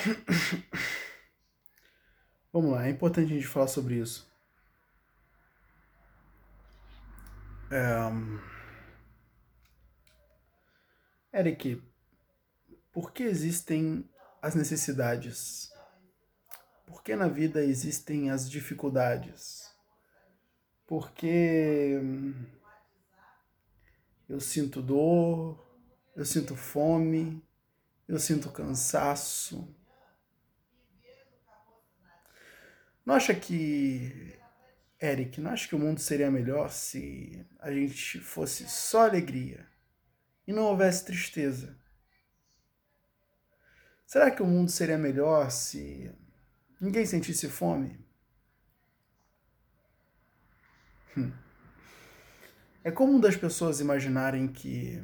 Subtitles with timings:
[2.52, 4.28] Vamos lá, é importante a gente falar sobre isso.
[7.70, 8.10] É...
[11.32, 11.80] Eric,
[12.92, 14.04] por que existem
[14.42, 15.70] as necessidades?
[16.86, 19.70] Por que na vida existem as dificuldades?
[20.86, 22.00] Porque
[24.28, 25.64] eu sinto dor,
[26.16, 27.40] eu sinto fome,
[28.08, 29.72] eu sinto cansaço.
[33.04, 34.38] Não acha que,
[35.00, 39.66] Eric, não acha que o mundo seria melhor se a gente fosse só alegria
[40.46, 41.76] e não houvesse tristeza?
[44.06, 46.12] Será que o mundo seria melhor se
[46.80, 48.04] ninguém sentisse fome?
[51.16, 51.32] Hum.
[52.82, 55.00] É comum das pessoas imaginarem que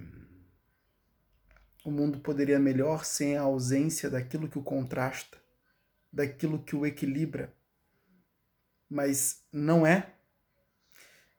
[1.84, 5.38] o mundo poderia melhor sem a ausência daquilo que o contrasta,
[6.12, 7.54] daquilo que o equilibra.
[8.88, 10.14] Mas não é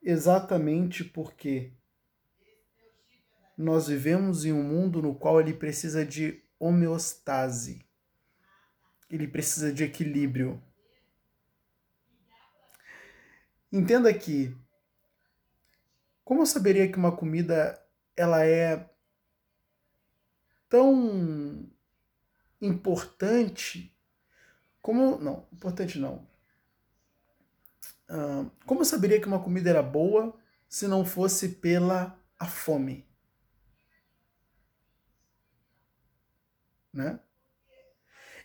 [0.02, 1.72] exatamente porque
[3.58, 7.86] nós vivemos em um mundo no qual ele precisa de homeostase.
[9.09, 10.62] Ele precisa de equilíbrio.
[13.72, 14.56] Entenda que
[16.23, 17.82] como eu saberia que uma comida
[18.16, 18.89] ela é
[20.67, 21.70] tão
[22.61, 23.95] importante
[24.82, 26.28] como não, importante não.
[28.10, 30.36] Uh, como eu saberia que uma comida era boa
[30.68, 33.08] se não fosse pela a fome?
[36.98, 37.20] né?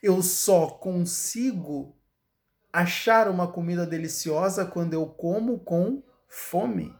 [0.02, 1.96] Eu só consigo
[2.72, 6.94] achar uma comida deliciosa quando eu como com fome.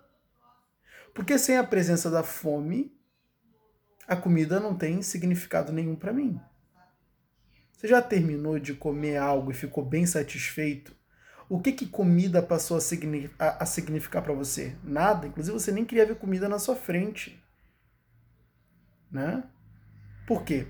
[1.15, 2.97] Porque sem a presença da fome,
[4.09, 6.41] a comida não tem significado nenhum para mim.
[7.73, 10.97] Você já terminou de comer algo e ficou bem satisfeito?
[11.49, 14.77] O que que comida passou a, significar para você?
[14.83, 15.27] Nada.
[15.27, 17.43] Inclusive você nem queria ver comida na sua frente,
[19.11, 19.45] né?
[20.27, 20.67] Por quê?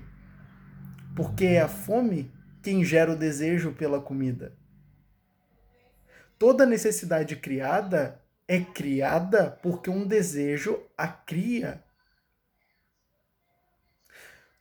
[1.15, 2.31] porque é a fome
[2.61, 4.55] quem gera o desejo pela comida.
[6.39, 11.83] Toda necessidade criada é criada porque um desejo a cria.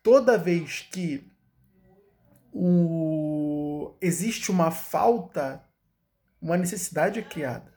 [0.03, 1.27] Toda vez que
[2.53, 3.95] o...
[4.01, 5.65] existe uma falta,
[6.43, 7.73] uma necessidade é criada.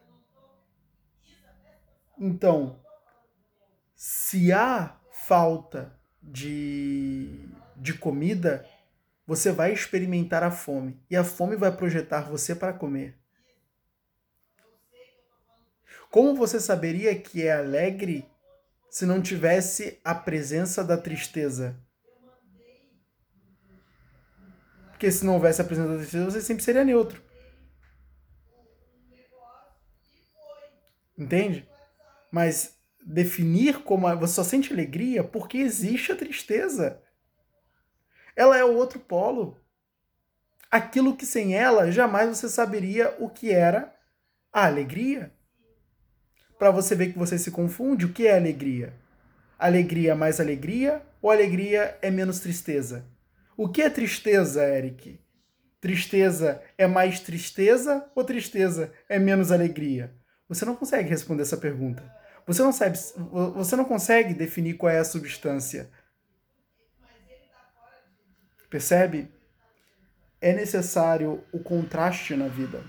[2.20, 2.80] Então,
[3.96, 8.66] se há falta de de comida,
[9.28, 11.00] você vai experimentar a fome.
[11.09, 13.18] E a fome vai projetar você para comer.
[16.09, 18.26] Como você saberia que é alegre
[18.90, 21.78] se não tivesse a presença da tristeza?
[24.92, 27.22] Porque se não houvesse a presença da tristeza, você sempre seria neutro.
[31.18, 31.68] Entende?
[32.31, 37.02] Mas definir como você só sente alegria porque existe a tristeza.
[38.36, 39.58] Ela é o outro polo.
[40.70, 43.96] Aquilo que sem ela jamais você saberia o que era
[44.52, 45.31] a alegria.
[46.58, 48.94] Para você ver que você se confunde, o que é alegria?
[49.58, 53.06] Alegria é mais alegria ou alegria é menos tristeza?
[53.56, 55.20] O que é tristeza, Eric?
[55.80, 60.14] Tristeza é mais tristeza ou tristeza é menos alegria?
[60.48, 62.04] Você não consegue responder essa pergunta.
[62.46, 62.98] Você não sabe,
[63.56, 65.90] você não consegue definir qual é a substância.
[68.70, 69.32] Percebe?
[70.40, 72.84] É necessário o contraste na vida.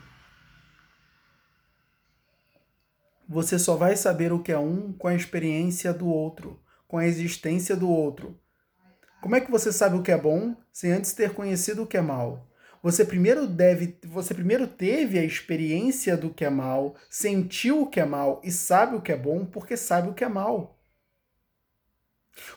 [3.29, 7.07] Você só vai saber o que é um com a experiência do outro, com a
[7.07, 8.39] existência do outro.
[9.21, 11.97] Como é que você sabe o que é bom sem antes ter conhecido o que
[11.97, 12.47] é mal?
[12.87, 17.99] Você primeiro deve, você primeiro teve a experiência do que é mal, sentiu o que
[17.99, 20.79] é mal e sabe o que é bom porque sabe o que é mal.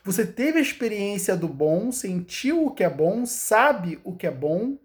[0.03, 4.31] Você teve a experiência do bom, sentiu o que é bom, sabe o que é
[4.31, 4.77] bom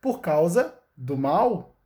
[0.00, 1.78] por causa do mal.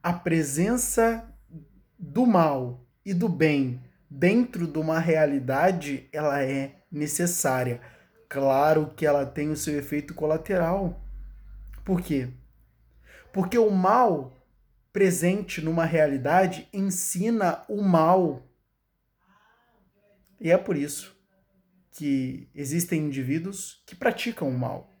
[0.00, 1.28] A presença
[1.98, 7.80] do mal e do bem dentro de uma realidade, ela é necessária.
[8.28, 11.02] Claro que ela tem o seu efeito colateral.
[11.84, 12.28] Por quê?
[13.32, 14.38] Porque o mal
[14.92, 18.46] presente numa realidade ensina o mal.
[20.40, 21.16] E é por isso
[21.92, 24.94] que existem indivíduos que praticam o mal.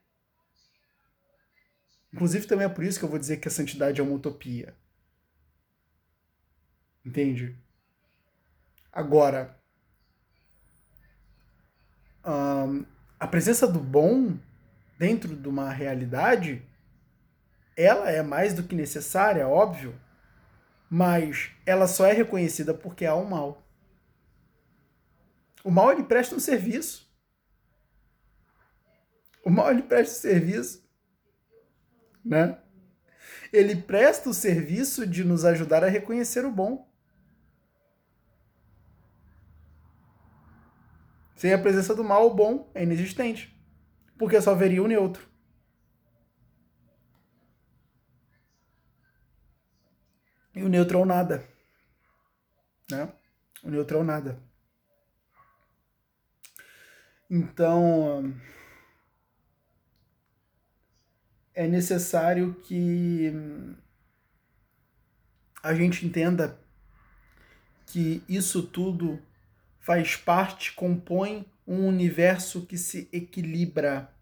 [2.12, 4.76] Inclusive, também é por isso que eu vou dizer que a santidade é uma utopia.
[7.04, 7.56] Entende?
[8.90, 9.57] Agora,
[12.28, 12.84] um,
[13.18, 14.36] a presença do bom
[14.98, 16.62] dentro de uma realidade,
[17.76, 19.98] ela é mais do que necessária, óbvio,
[20.90, 23.62] mas ela só é reconhecida porque há um mal.
[25.62, 27.08] O mal ele presta um serviço.
[29.44, 30.84] O mal ele presta um serviço,
[32.24, 32.58] né?
[33.52, 36.87] Ele presta o serviço de nos ajudar a reconhecer o bom.
[41.38, 43.56] Sem a presença do mal, o bom é inexistente.
[44.18, 45.24] Porque só haveria o neutro.
[50.52, 51.48] E o neutro é o nada.
[52.90, 53.12] Né?
[53.62, 54.42] O neutro é o nada.
[57.30, 58.34] Então,
[61.54, 63.32] é necessário que
[65.62, 66.60] a gente entenda
[67.86, 69.22] que isso tudo
[69.88, 74.14] faz parte, compõe um universo que se equilibra.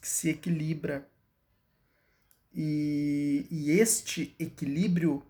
[0.00, 1.06] Que se equilibra.
[2.50, 5.22] E, e este equilíbrio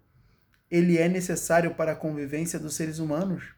[0.71, 3.57] ele é necessário para a convivência dos seres humanos.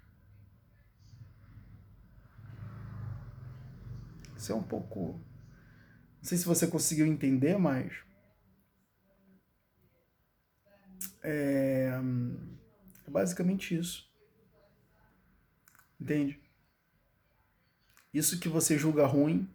[4.34, 5.20] Isso é um pouco.
[6.16, 7.92] Não sei se você conseguiu entender, mas.
[11.22, 11.90] É,
[13.06, 14.07] é basicamente isso.
[16.00, 16.40] Entende?
[18.12, 19.48] Isso que você julga ruim,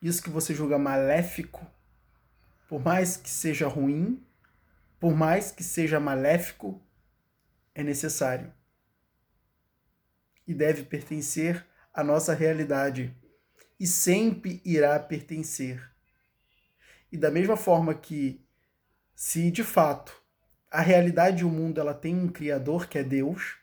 [0.00, 1.66] isso que você julga maléfico,
[2.68, 4.24] por mais que seja ruim,
[4.98, 6.80] por mais que seja maléfico,
[7.74, 8.52] é necessário.
[10.46, 13.14] E deve pertencer à nossa realidade.
[13.78, 15.90] E sempre irá pertencer.
[17.10, 18.44] E da mesma forma que,
[19.14, 20.20] se de fato
[20.70, 23.56] a realidade e o mundo ela tem um Criador que é Deus,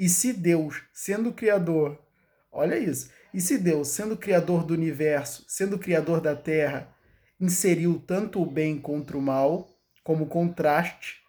[0.00, 2.02] e se Deus, sendo Criador,
[2.50, 6.96] olha isso, e se Deus, sendo Criador do universo, sendo Criador da Terra,
[7.38, 9.68] inseriu tanto o bem contra o mal,
[10.02, 11.20] como contraste.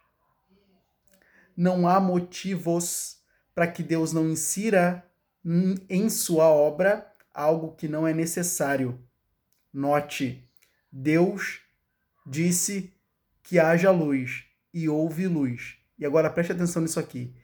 [1.56, 3.18] Não há motivos
[3.54, 5.06] para que Deus não insira
[5.90, 9.06] em sua obra algo que não é necessário.
[9.74, 10.50] Note,
[10.90, 11.60] Deus
[12.26, 12.94] disse
[13.44, 15.76] que haja luz e houve luz.
[16.00, 17.36] E agora preste atenção nisso aqui.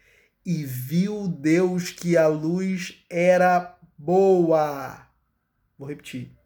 [0.48, 5.06] E viu Deus que a luz era boa.
[5.78, 6.38] Vou repetir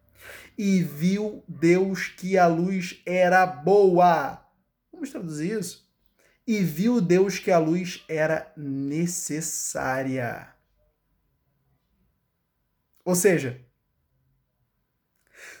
[0.56, 4.46] e viu Deus que a luz era boa.
[4.92, 5.90] Vamos traduzir isso?
[6.46, 10.54] E viu Deus que a luz era necessária.
[13.04, 13.64] Ou seja,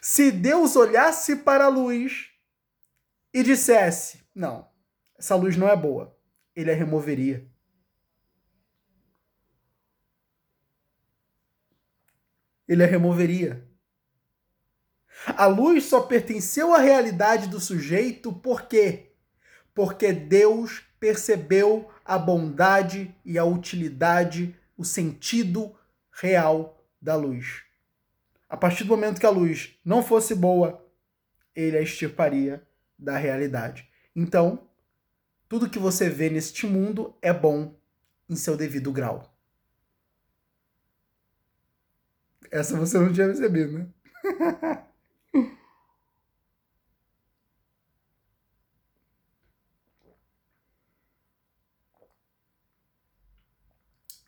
[0.00, 2.30] se Deus olhasse para a luz
[3.32, 4.68] e dissesse: Não,
[5.18, 6.16] essa luz não é boa,
[6.54, 7.50] ele a removeria.
[12.72, 13.68] Ele a removeria.
[15.26, 19.12] A luz só pertenceu à realidade do sujeito por quê?
[19.74, 25.76] Porque Deus percebeu a bondade e a utilidade, o sentido
[26.10, 27.62] real da luz.
[28.48, 30.82] A partir do momento que a luz não fosse boa,
[31.54, 32.66] ele a extirparia
[32.98, 33.86] da realidade.
[34.16, 34.66] Então,
[35.46, 37.78] tudo que você vê neste mundo é bom
[38.30, 39.31] em seu devido grau.
[42.52, 43.88] Essa você não tinha percebido, né?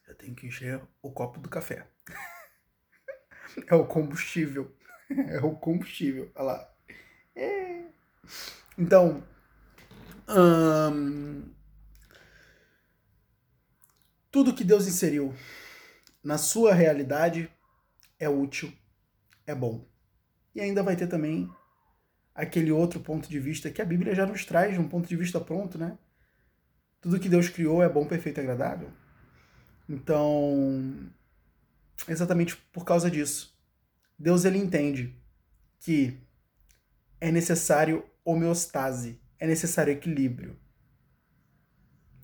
[0.09, 1.87] Eu tenho que encher o copo do café.
[3.67, 4.75] é o combustível.
[5.29, 6.33] É o combustível.
[6.35, 6.75] Olha lá.
[7.37, 7.85] É.
[8.79, 9.23] Então,
[10.29, 11.55] hum,
[14.31, 15.35] tudo que Deus inseriu
[16.23, 17.51] na sua realidade
[18.19, 18.73] é útil,
[19.47, 19.87] é bom.
[20.55, 21.51] E ainda vai ter também
[22.35, 25.41] aquele outro ponto de vista que a Bíblia já nos traz, um ponto de vista
[25.41, 25.99] pronto, né?
[27.01, 28.91] Tudo que Deus criou é bom, perfeito e agradável.
[29.89, 31.11] Então,
[32.09, 33.55] exatamente por causa disso,
[34.19, 35.15] Deus ele entende
[35.81, 36.19] que
[37.21, 40.59] é necessário homeostase, é necessário equilíbrio.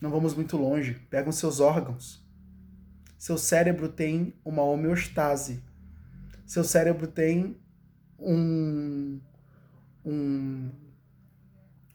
[0.00, 2.26] Não vamos muito longe, pegam seus órgãos.
[3.18, 5.62] Seu cérebro tem uma homeostase.
[6.50, 7.56] Seu cérebro tem
[8.18, 9.20] um,
[10.04, 10.68] um,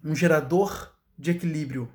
[0.01, 1.91] um gerador de equilíbrio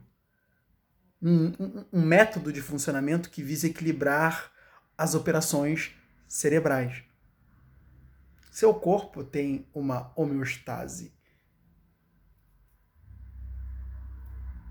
[1.23, 4.53] um, um, um método de funcionamento que visa equilibrar
[4.97, 5.93] as operações
[6.29, 7.03] cerebrais.
[8.53, 11.15] Seu corpo tem uma homeostase.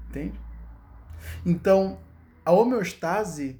[0.09, 0.39] Entende?
[1.43, 1.99] Então,
[2.45, 3.59] a homeostase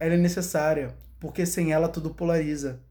[0.00, 2.82] ela é necessária, porque sem ela tudo polariza.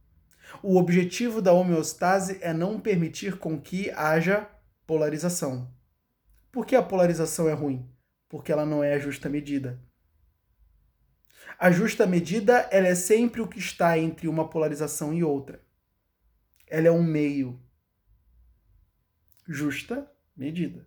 [0.61, 4.47] O objetivo da homeostase é não permitir com que haja
[4.85, 5.71] polarização.
[6.51, 7.89] Por que a polarização é ruim?
[8.29, 9.79] Porque ela não é a justa medida.
[11.57, 15.61] A justa medida ela é sempre o que está entre uma polarização e outra.
[16.67, 17.59] Ela é um meio.
[19.47, 20.85] Justa medida.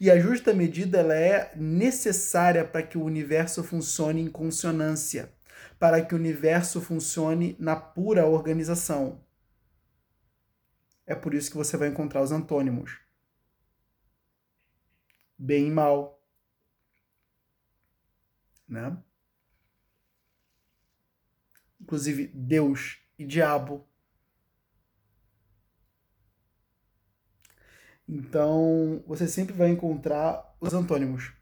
[0.00, 5.32] E a justa medida ela é necessária para que o universo funcione em consonância,
[5.78, 9.24] para que o universo funcione na pura organização.
[11.06, 12.98] É por isso que você vai encontrar os antônimos.
[15.38, 16.20] Bem e mal.
[18.68, 18.96] Né?
[21.80, 23.86] Inclusive Deus e diabo
[28.08, 31.32] Então, você sempre vai encontrar os antônimos.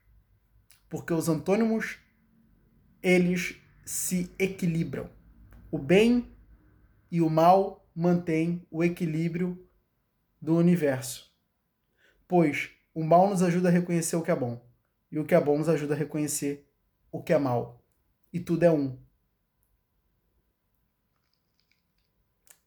[0.89, 1.99] Porque os antônimos,
[3.03, 5.11] eles se equilibram.
[5.71, 6.33] O bem
[7.11, 9.69] e o mal mantêm o equilíbrio
[10.41, 11.33] do universo.
[12.27, 14.65] Pois o mal nos ajuda a reconhecer o que é bom.
[15.11, 16.69] E o que é bom nos ajuda a reconhecer
[17.11, 17.85] o que é mal.
[18.33, 18.99] E tudo é um.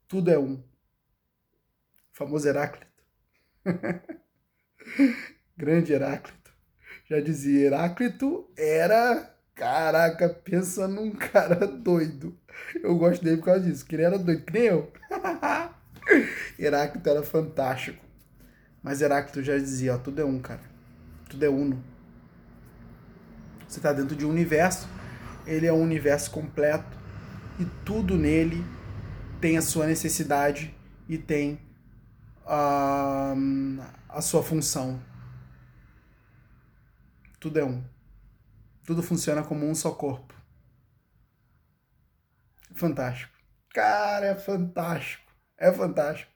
[0.08, 0.54] Tudo é um.
[0.54, 0.64] O
[2.14, 3.04] famoso Heráclito.
[5.58, 6.54] Grande Heráclito.
[7.10, 9.37] Já dizia, Heráclito era.
[9.58, 12.38] Caraca, pensa num cara doido.
[12.82, 14.92] Eu gosto dele por causa disso, que ele era doido, que nem eu.
[16.58, 18.06] Heráclito era fantástico.
[18.84, 20.62] Mas Heráclito já dizia, ó, tudo é um, cara.
[21.28, 21.84] Tudo é uno.
[23.68, 24.88] Você está dentro de um universo,
[25.46, 26.98] ele é um universo completo
[27.60, 28.64] e tudo nele
[29.42, 30.74] tem a sua necessidade
[31.10, 31.60] e tem
[32.46, 33.36] a,
[34.08, 35.02] a sua função.
[37.40, 37.97] Tudo é um.
[38.88, 40.34] Tudo funciona como um só corpo.
[42.74, 43.38] Fantástico.
[43.74, 45.30] Cara, é fantástico.
[45.58, 46.32] É fantástico.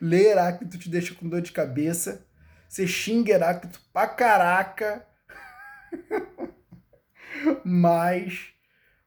[0.00, 2.26] Ler Heráclito te deixa com dor de cabeça.
[2.68, 5.06] Você xinga Heráclito pra caraca.
[7.64, 8.48] Mas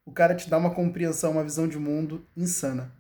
[0.06, 2.97] o cara te dá uma compreensão, uma visão de mundo insana.